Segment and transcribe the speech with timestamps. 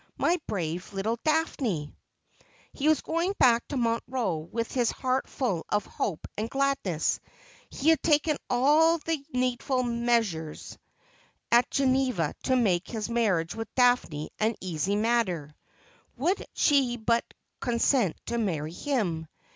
[0.27, 1.93] 'My brave little Daphne!'
[2.73, 7.19] He was going back to Montreux with his heart full of hope and gladness.
[7.69, 10.75] He had taken all the needful measures
[11.51, 15.55] at Geneva to make his marriage with Daphne an easy matter,
[16.17, 17.23] would she but
[17.59, 19.27] consent to marry him.